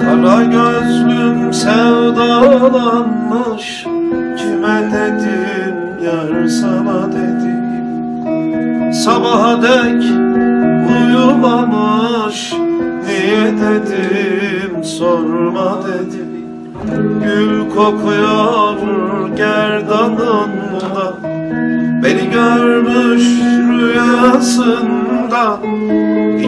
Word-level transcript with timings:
Kara 0.00 0.44
gözlüm 0.44 1.52
sevdalanmış 1.52 3.84
Kime 4.36 4.92
dedim 4.92 5.53
Sabaha 9.04 9.62
dek 9.62 10.02
uyumamış 10.90 12.52
Niye 13.06 13.46
dedim 13.60 14.84
sorma 14.84 15.78
dedim. 15.86 16.32
Gül 17.24 17.70
kokuyor 17.74 18.76
gerdanında. 19.36 21.14
Beni 22.02 22.30
görmüş 22.30 23.24
rüyasında. 23.80 25.58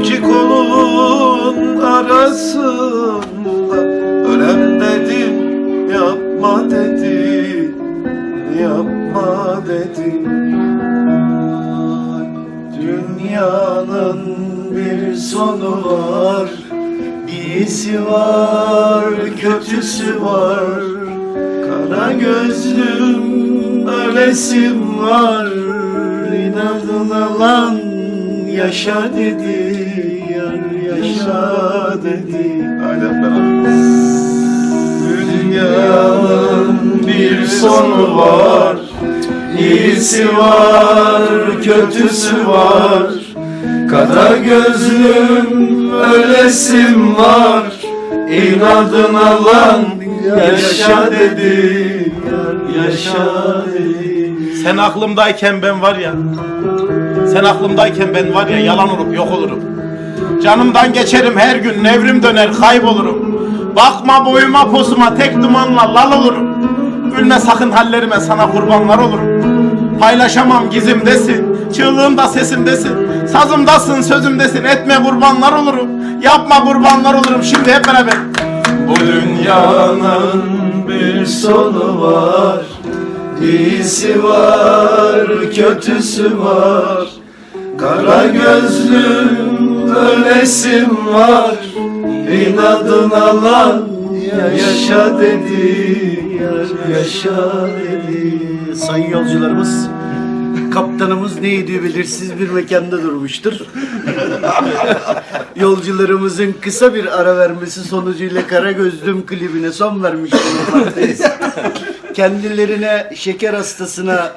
İki 0.01 0.23
kolun 0.23 1.81
arasında. 1.81 3.77
Ölem 4.29 4.81
dedim 4.81 5.35
yapma 5.91 6.71
dedi 6.71 7.75
Yapma 8.61 9.57
dedi 9.69 10.27
Dünyanın 13.37 14.21
bir 14.71 15.15
sonu 15.15 15.85
var. 15.85 16.49
İyisi 17.29 18.07
var, 18.07 19.05
kötüsü 19.41 20.23
var. 20.23 20.65
Kara 21.67 22.13
gözlüm, 22.13 23.87
ölesim 23.89 24.99
var. 24.99 25.47
İnadına 26.37 27.39
lan 27.41 27.79
yaşa 28.51 29.03
dedi 29.17 30.25
Yar 30.37 30.97
yaşa 30.97 31.95
dedi. 32.05 32.69
Dünyanın 35.11 37.07
bir 37.07 37.47
sonu 37.47 38.17
var 38.17 38.77
İyisi 39.59 40.37
var, 40.37 41.23
kötüsü 41.65 42.49
var. 42.49 43.03
Kara 43.91 44.37
gözlüm, 44.37 45.91
ölesim 45.93 47.17
var. 47.17 47.63
İnadına 48.31 49.45
lan 49.45 49.85
yaşa 50.39 51.11
dedi 51.11 52.13
yaşa 52.79 53.65
dedi 53.75 54.33
Sen 54.63 54.77
aklımdayken 54.77 55.63
ben 55.63 55.83
var 55.83 55.97
ya 55.97 56.13
Sen 57.33 57.45
aklımdayken 57.45 58.15
ben 58.15 58.35
var 58.35 58.47
ya 58.47 58.59
yalan 58.59 58.89
olup 58.89 59.17
yok 59.17 59.33
olurum. 59.33 59.61
Canımdan 60.43 60.93
geçerim 60.93 61.37
her 61.37 61.57
gün 61.57 61.85
nevrim 61.85 62.23
döner 62.23 62.53
kaybolurum. 62.53 63.37
Bakma 63.77 64.27
boyuma 64.27 64.71
posuma 64.71 65.15
tek 65.15 65.43
dumanla 65.43 65.95
lal 65.95 66.23
olurum 66.23 66.56
Gülme 67.17 67.41
sakın 67.41 67.71
hallerime 67.71 68.21
sana 68.21 68.51
kurbanlar 68.51 68.99
olurum. 68.99 69.41
Paylaşamam 70.01 70.71
gizimdesin 70.71 71.57
Çığlığımda 71.73 72.29
sesimdesin 72.29 73.27
Sazımdasın 73.33 74.03
sözümdesin. 74.03 74.65
Etme 74.65 74.95
kurbanlar 75.03 75.53
olurum 75.53 75.89
Yapma 76.23 76.65
kurbanlar 76.65 77.15
olurum. 77.15 77.43
Şimdi 77.43 77.73
hep 77.73 77.87
beraber. 77.87 78.15
Bu 78.89 78.95
dünyanın 78.97 80.43
bir 80.89 81.27
sonu 81.27 82.03
var 82.03 82.61
İyisi 83.43 84.25
var, 84.25 85.27
kötüsü 85.55 86.39
var. 86.39 87.09
Kara 87.79 88.27
gözlüm, 88.27 89.89
ölesim 89.95 91.07
var. 91.15 91.57
İnadına 92.33 93.43
lan 93.45 93.83
yaşa 94.57 95.19
dedi 95.19 96.26
Yar 96.41 96.89
yaşa 96.97 97.69
dedi 97.79 98.77
Sayın 98.77 99.11
yolcularımız 99.11 99.89
Kaptanımız 100.75 101.41
ne 101.41 101.55
ediyor 101.55 101.83
belirsiz 101.83 102.39
bir 102.39 102.49
mekanda 102.49 103.03
durmuştur. 103.03 103.53
Yolcularımızın 105.57 106.55
kısa 106.61 106.95
bir 106.95 107.21
ara 107.21 107.37
vermesi 107.39 107.81
sonucuyla 107.85 108.47
Kara 108.47 108.73
Gözlüm 108.73 109.27
klibine 109.27 109.73
son 109.73 110.03
vermiş 110.03 110.33
bulunmaktayız. 110.33 111.21
Kendilerine 112.15 113.11
şeker 113.15 113.55
hastasına 113.55 114.33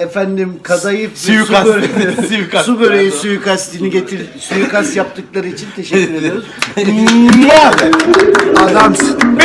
efendim 0.00 0.54
kadayıf 0.62 1.10
ve 1.10 1.16
Suikast. 1.16 1.66
su 1.66 1.74
böreği, 1.74 2.28
Suikast. 2.28 2.66
su 2.66 2.80
böreği 2.80 3.10
suikastini 3.12 3.90
getir 3.90 4.20
suikast 4.40 4.96
yaptıkları 4.96 5.48
için 5.48 5.66
teşekkür 5.76 6.14
ediyoruz. 6.14 6.44
Adamsın 8.56 9.38